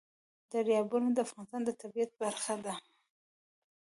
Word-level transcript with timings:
دریابونه 0.51 1.07
د 1.13 1.17
افغانستان 1.27 1.61
د 1.65 1.69
طبیعت 1.81 2.11
برخه 2.21 2.55
ده. 2.65 2.73